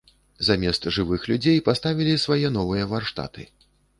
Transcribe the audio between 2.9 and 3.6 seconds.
варштаты.